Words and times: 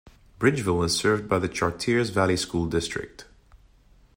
Bridgeville 0.39 0.81
is 0.83 0.97
served 0.97 1.29
by 1.29 1.37
the 1.37 1.47
Chartiers 1.47 2.09
Valley 2.09 2.35
School 2.35 2.65
District. 2.65 3.25